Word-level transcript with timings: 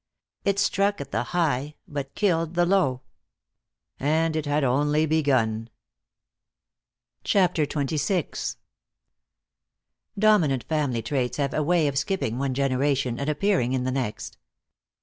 It 0.43 0.57
struck 0.57 0.99
at 0.99 1.11
the 1.11 1.25
high 1.25 1.75
but 1.87 2.15
killed 2.15 2.55
the 2.55 2.65
low. 2.65 3.01
And 3.99 4.35
it 4.35 4.47
had 4.47 4.63
only 4.63 5.05
begun. 5.05 5.69
CHAPTER 7.23 7.67
XXVI 7.67 8.55
Dominant 10.17 10.63
family 10.63 11.03
traits 11.03 11.37
have 11.37 11.53
a 11.53 11.61
way 11.61 11.87
of 11.87 11.99
skipping 11.99 12.39
one 12.39 12.55
generation 12.55 13.19
and 13.19 13.29
appearing 13.29 13.73
in 13.73 13.83
the 13.83 13.91
next. 13.91 14.39